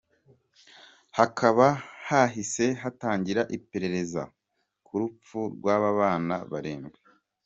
Hakaba 1.17 1.65
hahise 2.07 2.65
hatangira 2.81 3.41
iperereza 3.57 4.23
ku 4.85 4.93
rupfu 5.01 5.39
rw’aba 5.55 5.89
bana 5.99 6.35
barindwi. 6.51 6.99